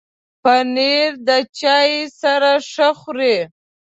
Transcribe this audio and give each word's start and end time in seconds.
پنېر 0.43 1.09
د 1.27 1.29
چای 1.59 1.91
سره 2.21 2.51
ښه 2.71 2.89
خوري. 2.99 3.37